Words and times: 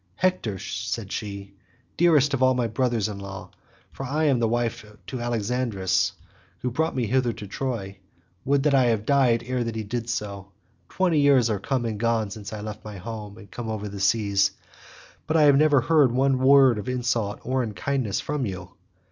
"Hector," 0.15 0.57
said 0.57 1.11
she, 1.11 1.53
"dearest 1.95 2.33
of 2.33 2.41
all 2.41 2.55
my 2.55 2.65
brothers 2.65 3.07
in 3.07 3.19
law—for 3.19 4.03
I 4.03 4.23
am 4.23 4.39
wife 4.39 4.83
to 5.05 5.21
Alexandrus 5.21 6.13
who 6.61 6.71
brought 6.71 6.95
me 6.95 7.05
hither 7.05 7.31
to 7.33 7.45
Troy—would 7.45 8.63
that 8.63 8.73
I 8.73 8.85
had 8.85 9.05
died 9.05 9.43
ere 9.45 9.59
he 9.63 9.83
did 9.83 10.09
so—twenty 10.09 11.19
years 11.19 11.51
are 11.51 11.59
come 11.59 11.85
and 11.85 11.99
gone 11.99 12.31
since 12.31 12.51
I 12.51 12.61
left 12.61 12.83
my 12.83 12.97
home 12.97 13.37
and 13.37 13.51
came 13.51 13.65
from 13.65 13.69
over 13.71 13.87
the 13.87 13.99
sea, 13.99 14.35
but 15.27 15.37
I 15.37 15.43
have 15.43 15.57
never 15.57 15.81
heard 15.81 16.11
one 16.11 16.39
word 16.39 16.79
of 16.79 16.89
insult 16.89 17.39
or 17.43 17.61
unkindness 17.61 18.19
from 18.19 18.47
you. 18.47 18.71